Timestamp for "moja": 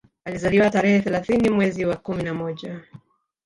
2.33-2.81